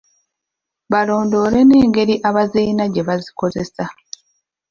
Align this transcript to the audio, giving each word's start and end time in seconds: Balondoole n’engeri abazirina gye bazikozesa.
Balondoole 0.91 1.59
n’engeri 1.63 2.15
abazirina 2.29 2.83
gye 2.93 3.03
bazikozesa. 3.07 3.83